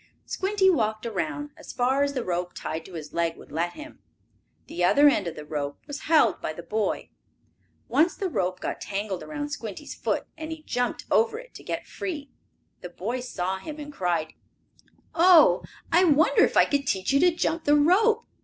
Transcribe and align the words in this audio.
Squinty 0.25 0.67
walked 0.67 1.05
around, 1.05 1.51
as 1.57 1.71
far 1.71 2.01
as 2.01 2.13
the 2.13 2.23
rope 2.25 2.53
tied 2.55 2.85
to 2.85 2.93
his 2.93 3.13
leg 3.13 3.37
would 3.37 3.51
let 3.51 3.73
him. 3.73 3.99
The 4.65 4.83
other 4.83 5.07
end 5.07 5.27
of 5.27 5.35
the 5.35 5.45
rope 5.45 5.77
was 5.85 6.05
held 6.09 6.41
by 6.41 6.53
the 6.53 6.63
boy. 6.63 7.11
Once 7.87 8.15
the 8.15 8.27
rope 8.27 8.59
got 8.59 8.81
tangled 8.81 9.21
around 9.21 9.49
Squinty's 9.49 9.93
foot, 9.93 10.25
and 10.35 10.51
he 10.51 10.63
jumped 10.63 11.05
over 11.11 11.37
it 11.37 11.53
to 11.53 11.63
get 11.63 11.85
free. 11.85 12.31
The 12.79 12.89
boy 12.89 13.19
saw 13.19 13.59
him 13.59 13.77
and 13.79 13.93
cried: 13.93 14.33
"Oh, 15.13 15.61
I 15.91 16.03
wonder 16.05 16.43
if 16.43 16.57
I 16.57 16.65
could 16.65 16.87
teach 16.87 17.13
you 17.13 17.19
to 17.19 17.29
jump 17.29 17.65
the 17.65 17.75
rope? 17.75 18.25